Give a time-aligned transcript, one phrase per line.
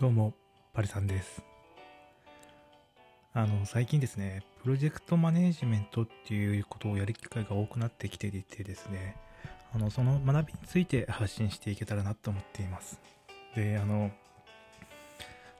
[0.00, 0.32] どうも、
[0.72, 1.42] パリさんです。
[3.34, 9.16] あの、最近ですね、プロジェクトマネージメントっていうことをやる機会が多くなってきていてですね、
[9.74, 12.98] あの、その学びについて発信していけたらなと思っています。
[13.54, 14.10] で、あの、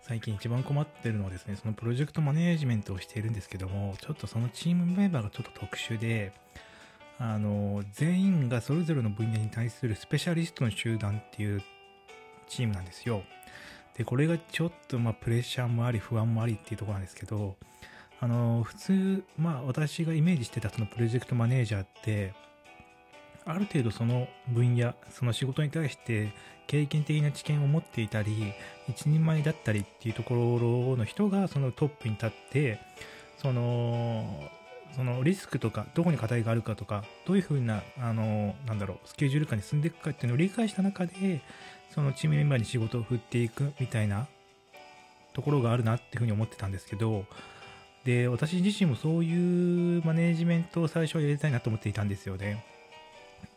[0.01, 6.33] 最近一番困ってるのはですね、そのプロジェクトマネージメントをしているんですけども、ちょっとそのチームメンバーがちょっと特殊で、
[7.19, 11.63] あの、全員がそれぞれの分野に対するスペシャリストの集団っていう
[12.49, 13.23] チームなんですよ。
[13.97, 17.57] で、これがちょっと、まあ、プレッシャーもあり、不安もありっていうところなんですけど、
[18.21, 22.35] あの、普通、まあ、私がイメージしてたそのプロジェクトマネージャーって、
[23.47, 26.33] ある程度その分野、その仕事に対して
[26.67, 28.53] 経験的な知見を持っていたり、
[28.89, 32.81] 一人前だったりっていうところの人がそのトップに立って、
[33.39, 34.51] その、
[34.95, 41.41] そのリスクとか、どこに課題があるかとか、どういうふうな、あの、なんだろう、スケジュール感に進んでいくかっていうのを理解した中で、
[41.91, 44.27] そのチームメンバーに仕事を振っていくみたいな
[45.33, 47.25] ところがあるなっていうふうに思ってたんですけど、
[48.05, 52.65] で、私自身もそういうマネージメントを最初はやりたいなと思っていたんですよね。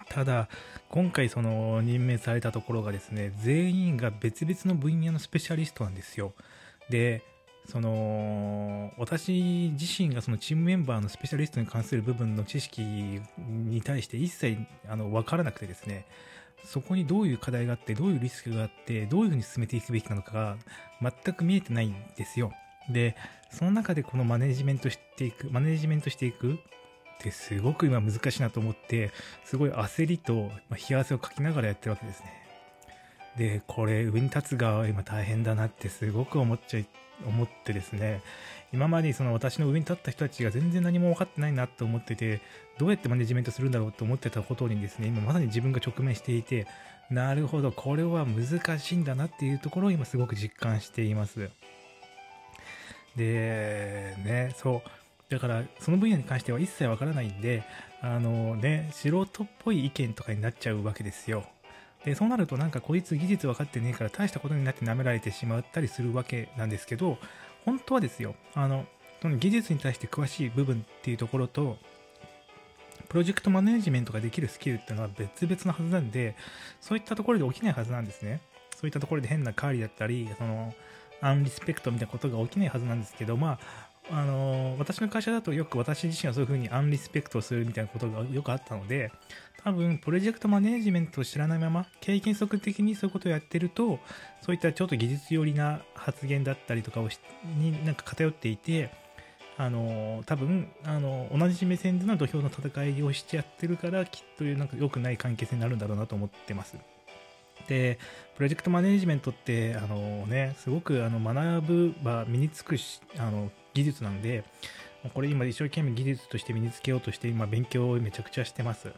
[0.10, 0.50] ただ、
[0.90, 6.34] 今回その任命されたところがですね、全員が別々の分野のスペシャリストなんですよ。
[6.90, 7.24] で、
[7.70, 14.58] その、私自身がそのチームメンバーのスペシャリストに関する部分の知識に対して一切
[14.90, 16.06] あの分からなくてですね、
[16.64, 20.58] そこにどういう課題があって、どういうリスクがあって、どういうふうに進めていくべきなのかが
[21.24, 22.54] 全く見えてないんですよ。
[22.90, 23.16] で、
[23.50, 26.58] その中でこのマネジメントしていく、マネジメントしていくっ
[27.20, 29.12] てすごく今難しいなと思って、
[29.46, 32.44] すごい焦りとまあ冷や汗をかきながらやってるわけですね。
[33.38, 36.86] で、これ上に立つ側は今大変だなってすごく思っちゃい、
[37.26, 38.22] 思ってですね、
[38.74, 42.42] 今までその私の上に立った人たちが全然何も分かってないなと思ってて、
[42.80, 46.66] どうやってマネジメントするんだろうと思ってたことにですね、今まさに自分が直面していて、
[47.12, 51.52] なるほど、これは難しいんだなっていうところを今すごく実感しています。
[53.16, 54.90] で、ね、そう。
[55.32, 57.64] だから、その分野に関しては一切わからないんで、
[58.02, 61.46] あのね、素人っぽい意見とかになっちゃうわけですよ。
[62.06, 67.18] で、そうなるとなんかこいつ技術分かってねえから大したことになって舐められてしまったりするわけなんですけど、
[67.66, 68.86] 本当はですよ、あの、
[69.22, 71.78] その技術に対して詳しい部分っていうところと、
[73.10, 76.36] プロジェクトマネジメントができるスキルっていうのは別々のはずなんで、
[76.82, 78.42] そういったところで起きないはずなんですね。
[78.76, 80.74] そういったところで変なカーリだったり、その、
[81.22, 83.60] アンリスペクトみたいなことが起きないはずなんですけど、まあ、
[84.12, 89.12] あの私の会社だとよく私自身はそういうふうにアンリスペクトするみたいなことがよくあったので、
[89.64, 94.00] 多分、プロジェクトマネジメントを知らないまま、経験則的にそういうことをやってると、
[94.42, 97.18] そういったちょっと技術寄りな発言だったりとかをし
[97.58, 98.92] になんか偏っていて、
[99.56, 106.76] あの多分あの同じ目線での土俵の戦いをしちゃってるからきっとなんか良くない関係性になるんだろうなと思ってます。
[107.70, 108.00] で、
[108.36, 114.44] プロジェクトマネジメントって、あのね、すごくあの学ぶば身につくしあの技術なんで、
[115.14, 118.92] これ今一生懸命技術として身につけようとして今勉強をめちゃくちゃしてます。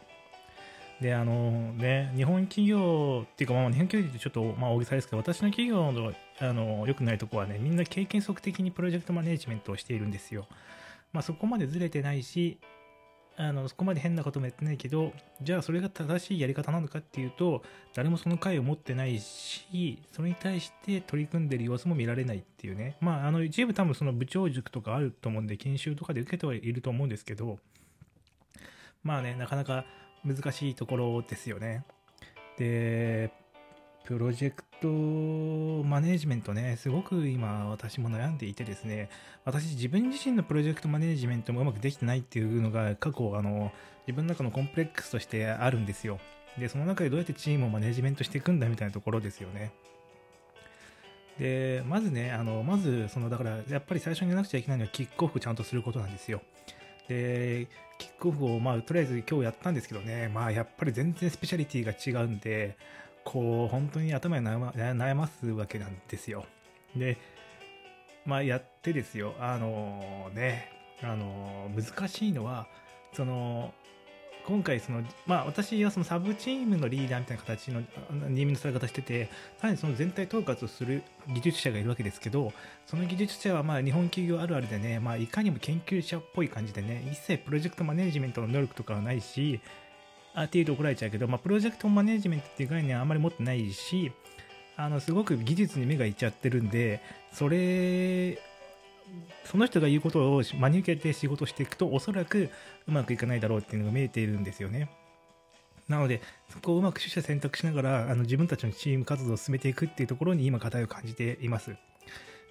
[1.00, 10.46] で、あのね、日本企業っていうか、まあ、日本企業ってちょっと、まあ、大げさですけど、私の企業の、あの、良くないとこはね、みんな経験則的にプロジェクトマネジメントをしているんですよ。
[11.12, 12.58] まあ、そこまでずれてないし、
[13.38, 17.62] あの、そこまで変なこともやってないけど、じゃあそれが正しいやり方なのかっていうと、
[17.94, 22.96] 誰もその回を持ってないし、それに対して取り組んでる様子も見られないっていうね。
[23.00, 27.58] まあ、あの、一部多分その部長塾とかあると思うんで、研修とかで受けてはいると思うんですけど、
[29.02, 29.84] まあね、なかなか
[30.24, 31.84] 難しいところですよね。
[32.58, 33.32] で、
[34.06, 34.86] プロジェクト
[35.84, 39.10] マネジメントね、すごく今私も悩んでいてですね、
[39.44, 43.72] 私自分自身のプロジェクトマネジメントもうまくできてないっていうのが過去あの
[44.06, 46.20] 自分の中のコンプレックスとしてあるんですよ。
[46.56, 49.72] で、その中でどうやってチームをマネジメントしていくんだみたいなところですよね。
[51.40, 56.40] で、まずね、あの、まず、その、だから、やっぱり最初にやらなくちゃいけないのは、キックオフちゃんとすることなんですよ。
[57.08, 57.68] で、
[57.98, 62.76] キックオフを、まあ、とりあえず今日やったんですけどね、まあ、やっぱり全然スペシャリティが違うんで、
[63.26, 66.46] こう、本当に頭に悩ま悩ますわけなんですよ。
[66.94, 67.18] で、
[68.24, 70.70] まあ、やってですよ、あのね、
[71.02, 72.68] あの難しいのは、
[73.12, 73.74] その、
[74.46, 77.80] 今回その、まあ私はそのサブチームのリーダーみたいな形の
[78.28, 79.24] 任務のされ方してて、
[79.58, 82.52] さらにその全体統括をする技術者がいるわけですけど、
[82.86, 89.60] その技術者はまあ日本企業あるあるでね、まあいかにも研究者っぽい感じでね、一切プロジェクトマネジメントの能力とかはないし、
[90.44, 94.12] っていうと怒られちゃうけど、まあプロジェクトマネジメントっていう概念はあんまり持ってないし、
[94.76, 97.00] あの、すごく技術に目がいっちゃってるんで、
[97.32, 98.38] それ、
[99.44, 102.50] その人が言うことを真に受けて仕事していくと、おそらく
[102.86, 104.90] うまくいかないだろうっていうのが見えているんですよね。
[105.88, 111.76] なので、そこをうまく取捨選択しながら、あの自分たちのチーム活動を進めていくっていうところに今課題を感じています。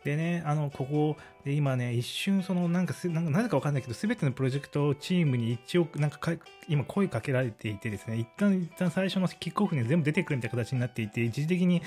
[0.05, 6.33] でね、あの、ここで今ね、一瞬そのなんかなんかなぜかわかんないけど、すべてのプロジェクトチームに一応なんか
[6.67, 11.81] 今声かけられていてですね、一旦一旦最初のキックオフに全部出てくるみたいな形になっていて、一時的に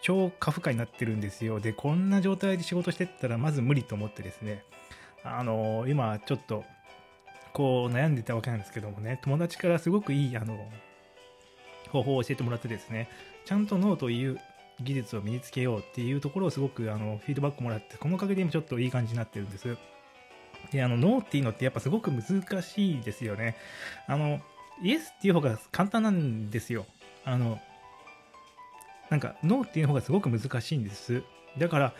[0.00, 1.58] 超過負荷になってるんですよ。
[1.58, 4.62] で、こんな状態で仕事してったらまず無理と思ってですね、
[5.24, 6.64] あの、今ちょっと、
[7.52, 10.70] こう悩んでたわけなんですけどもね、友達からすごくいい、あの、
[11.90, 13.08] 方法を教えてもらってですね、
[13.44, 14.38] ちゃんとノーという
[14.82, 19.76] 技術を身につけようっていうところをすごくあのフィードバックもらって、このおかげで今ちょっといい感じになってるんです。
[20.72, 23.56] で、あの、ノーっていうのってやっぱすごく難しいですよね。
[24.06, 24.40] あの、
[24.82, 26.86] イエスっていう方が簡単なんですよ。
[27.24, 27.60] あの、
[29.08, 31.22] なんか、ノーっていう方がすごく難しいんです。
[31.58, 31.94] だから、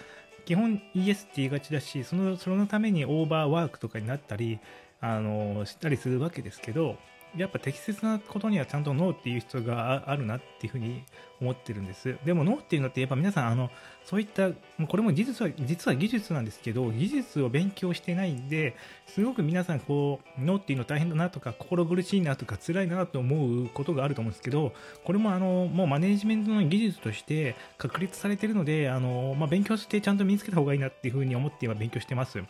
[0.45, 4.61] 基本イエスって言いがちだし、その、そのためにオーバーワークとかになったり、
[5.01, 6.97] あの、したりするわけですけど、
[7.37, 11.05] やっぱ適切なことにはちゃんとノーっていう必要があるなっていうふうに
[11.41, 12.17] 思ってるんです。
[12.25, 13.71] でもノーっていうのってやっぱ皆さん、あの、
[14.05, 14.51] そういった、
[14.87, 24.73] これも技術は、実は技術なんですけど、技術を勉強してないんで、すごく皆さんこう、ノーっていうの大変だなとか、心苦しいなとか、辛いなと思うことがあると思うんですけど、
[25.05, 32.43] これもあの、もうマネジメントの技術として確立されてるので、あの、まあ、勉強してちゃんと身につけた方がいいなっていうふうに思って今勉強してます。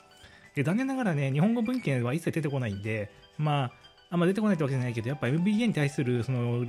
[0.55, 3.73] で、残念ながらね、日本語文献は一切出てこないんで、まあ、
[4.13, 6.65] あんま出てこないってわけじゃないけど、やっぱ MBA に対する、その、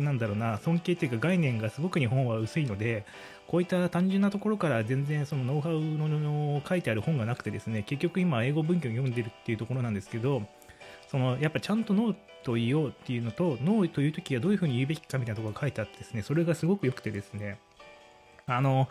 [0.00, 3.04] なんだろうな、尊敬っていうか概念がすごく日本は薄いので、
[3.48, 10.42] こういった単純なところから全然そのノウハウの書いてある本がなくてですね、結局今英語文献を読んでるっていうところなんですけど、
[11.08, 17.58] その、やっぱちゃんとノーと言おうっていうのと、ノーという時はどういうふうに言うべきかみたいなところが書いてあってですね、それがすごく良くてですね、
[18.46, 18.88] あの、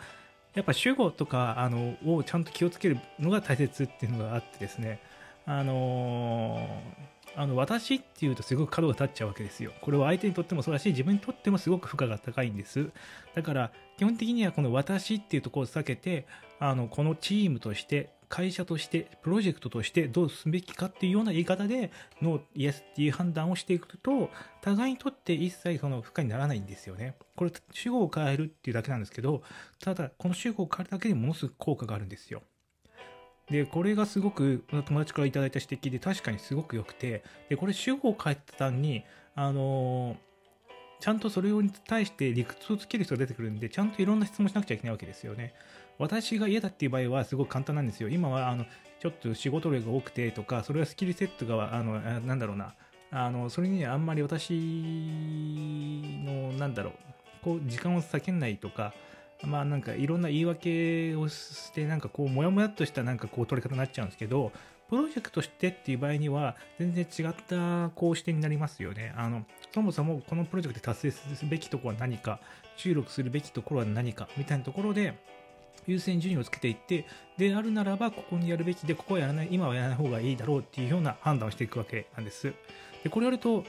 [0.54, 5.00] やっぱ主語とか、あの、をちゃんと気をつけるのが大切っていうのがあってですね、
[5.46, 6.66] あの
[7.36, 9.72] あの私っていうとすごく角が立っちゃうわけですよ。
[9.80, 12.90] これは相手にとってもそうだし、自分にとってもすごく負荷が高いんです。
[13.34, 16.26] だから、基本的にはこの私っていうところを避けて、
[16.60, 21.90] あの、このチームとして、会社として、プロジェクトとしてどうすべきかっていうような言い方で、
[22.22, 24.30] ノー、イエスっていう判断をしていくと、
[24.60, 27.16] 互いにとって一切その負荷にならないんですよね。
[27.36, 29.42] これ、主語を変えるっていうだけなんですけど、
[29.80, 32.42] ただ、この主語を変えるだけでものすごく効果があるんですよ。
[33.50, 39.04] で、これがすごく友達からいただいた指摘で確かにすごく良くて、で、これ主語を変えたんに、
[39.34, 40.16] あのー、
[41.00, 45.54] ちゃんとそれに対して理屈をつける人が出てくるんで、ちゃんといろんな質問しなくちゃいけないわけですよね。
[45.98, 48.08] 私が嫌だっていう場合はすごく簡単なんですよ。
[48.08, 48.64] 今は、あの、
[49.00, 52.74] ちょっと仕事量が多くてとか、それはスキルセットが、あの、なんだろうな、
[53.10, 54.54] あの、それにあんまり私
[56.24, 56.94] の、なんだろう、
[57.42, 58.94] こう、時間を避けないとか、
[59.42, 64.52] まあなんかいろんな言い訳をしてなんかこうモヤモヤっとしたなんかこう取り方になっちゃうんですけど
[64.88, 69.12] プロジェクトしてっていう場合には全然違ったこう視点になりますよね。
[69.16, 72.40] あのそもそもこのプロジェクトで達成すべきところは何か
[72.76, 75.14] 注力するべきところは何かみたいなところで
[75.86, 77.06] 優先順位をつけていって、
[77.36, 82.52] であるならば、ここにやるべきで、ここはやらない、今はやらない方がいいだろうっていうような判断をしていくわけなんです。
[83.02, 83.64] で、これやると、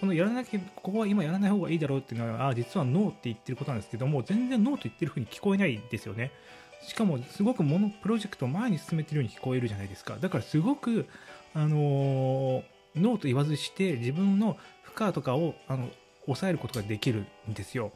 [0.00, 6.32] このやらなきゃ、ここは今やらない方がいいだろうっていうのは、あ実はノーって言ってることなんですけども、全然ノーと言ってる風に聞こえないですよね。
[6.82, 10.16] しかも、すごくもの、プロジェクトを前に進めてるように聞こえるじゃないですか。
[10.18, 11.06] だからすごく、
[11.52, 12.62] あのー、
[12.96, 15.90] ノーと言わずして、自分の負荷とかを、あの、
[16.24, 17.92] 抑えることができるんですよ。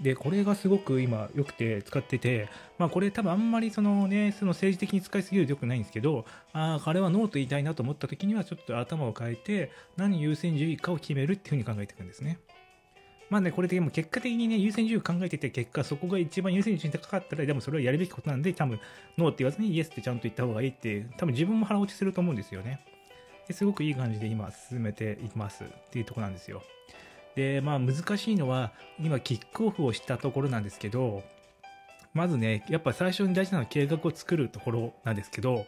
[0.00, 12.38] で、これがすごく今良くて使ってて、まあこれ多分あんまりそのね、その政治的に使いすぎると良くないんですけど、ああ、彼はノーと言いたいなと思った時にはちょっと頭を変えて、何優先順位かを決めるっていうふうに考えていくんですね。
[13.28, 18.80] まあね、これでも結果的にね、優先順位を考えてて、結果そこが一番優先順位高かったら、でもそれはやるべきことなんで、多分、
[19.18, 22.80] ノーって言わずにイエスってちゃんと言った方がいいって、多分自分も腹落ちすると思うんですよね。
[23.46, 26.62] ですごくいい感じで今進めていますっていうとこなんですよ。
[27.38, 31.22] で、まあ難しいのは、今キックオフをしたところなんですけど、
[32.12, 35.64] まずね、やっぱ最初に大事なのは計画を作るところなんですけど、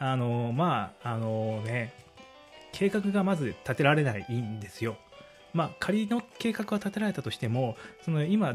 [0.00, 1.94] あの、まあ、あのね、
[2.72, 4.96] 計画がまず立てられないんですよ。
[5.54, 8.48] まあ、仮の計画は立てられたとしても、その今、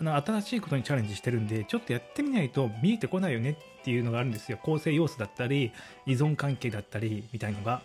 [0.00, 4.58] あの新しいことにチャレンジしてるんで、ちょっとやってみないと見えてこないよねっていうのがあるんですよ。
[4.62, 5.72] 構成要素だったり、
[6.04, 7.80] 依存関係だったり、みたいのが。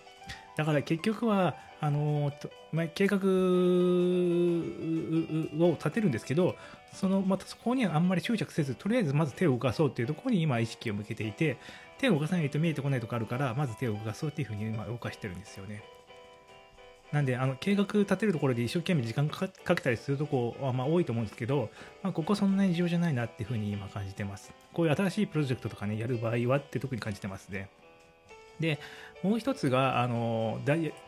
[0.55, 2.31] だから結局は、あの
[2.71, 3.19] まあ、計画を
[5.71, 6.55] 立てるんですけど、
[6.93, 11.57] そのまたそこにはあんまり執着せず、とりあえずまず手を動かそうっていうところに今意識を向けていて、
[11.97, 15.83] 手を動かさないと見えてこないところあるから、まず手を動かそうっていうふうに今動かしてるんですよね。
[17.11, 21.69] なんで、あの計画立てるところで一生懸命時間かけたりするとこはまあ多いと思うんですけど、
[22.01, 24.51] まあ、ここそんなに重要じゃないなっていうふうに今感じてます。
[24.73, 27.69] こういう新しいプロジェクトとかね、やる場合はって特に感じてますね。
[28.59, 28.79] で
[29.23, 30.59] もう一つがあの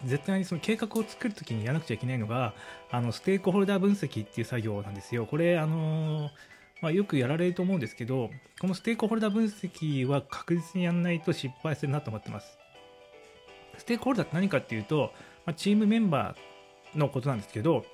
[0.06, 2.54] 絶対にその計画を作るときにやらなくちゃいけないのが
[2.90, 5.26] あのステークホルダー分析っていう作業なんですよ。
[5.26, 6.30] これあの
[6.82, 12.58] まあ、よくやられると思うんですけど、このステークホルダー分析は確実にやらないと失敗するなと思ってます。
[13.78, 15.12] ステークホルダーって何かっていうと、
[15.46, 17.86] まあ、チームメンバーのことなんですけど、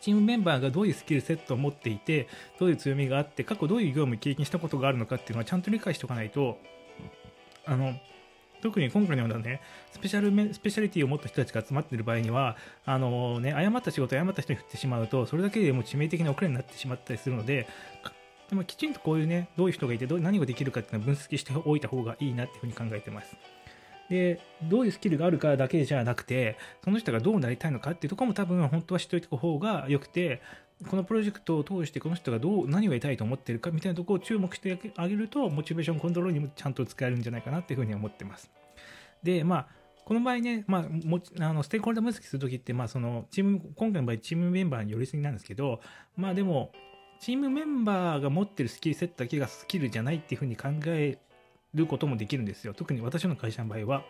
[0.00, 2.28] チームメンバーがどういうスキルセットを持っていて、
[2.60, 6.58] どういう強みがあって、過去どういう業務を経験したことがあるのかっていうのはちゃんと理解しておかないと、
[7.64, 7.94] あの、
[8.62, 9.60] 特に今回のようなね、
[9.92, 17.68] スペシャルスペシャリティを持った人たちが集まっている場合には、あのね、誤った仕事を誤った人に振ってしまうと、それだけでも致命的な遅れになってしまったりするので、
[18.48, 23.36] でもきちんとこういうね、どういう人がいて、どう何ができるかっていうのを分析しておいた方がいいなっていうふうに考えてます。
[24.08, 30.40] で、どういうスキルがあるかだけじゃなくて、その人がどうなりたいのかっていうところも多分本当は知っておいた方が良くて、
[30.86, 38.50] このプロジェクトを通してこの人がどう何を得たいと思ってるかみたいなところを注目してあげると、モチベーションコントロールにもちゃんと使えるんじゃないかなっていうふうに思ってます。
[39.22, 39.68] で、まあ、
[40.04, 45.80] この場合ね、まあ、もあのステークホルダー分析するときって、まあ、そのチーム、今回の場合、チームメンバーに寄りすぎなんですけど、
[46.16, 46.72] まあでも、
[47.20, 51.18] チームメンバーが持ってるスキルセットだけがスキルじゃないっていうふうに考え
[51.74, 52.74] ることもできるんですよ。
[52.74, 54.04] 特に私の会社の場合は。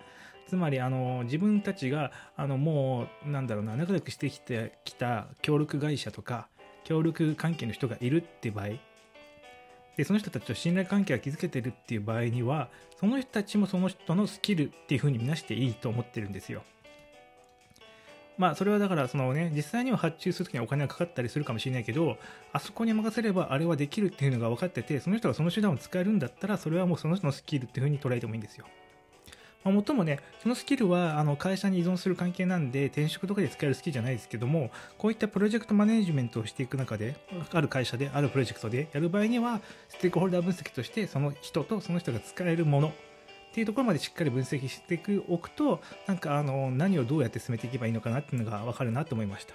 [0.46, 6.48] つまり、あの、自分たちが、あの、もう、なんだろうな、仲良くしてきてきた協力会社とか、
[6.88, 8.68] 協力関係の人がいるって場合、
[9.98, 12.68] でその人たちと信頼関係が築けてるっていう場合には
[12.98, 16.62] その人たちもその人のスキルっていう風に見なしていいと思ってるんですよ。
[18.38, 22.16] まあそれはだからそのね実際には発注するときにはお金がかかったりするかもしれないけど
[22.54, 28.64] あそこに任せればあれはできるっていうのが分かっててその人がその手段を使えるんだったらそれはもうその人のスキルっていう風に捉えてもいいんですよ。
[29.64, 37.16] まあ、もっともね、そのスキルはあの会社に依存する関係なんで、転職とかで使えるスキルじゃないですけども、こういったプロジェクトマネジメントをしていく中で、
[37.52, 42.92] ある会社で、あるプロジェクトでやる場合には、ステークホルダー分析として、その人とその人が使えるものっ
[43.52, 49.54] ていうところまでしっかり分析しておくと、なんかあの何をどうやって進めていけばいいのかなっていうのが分かるなと思いました。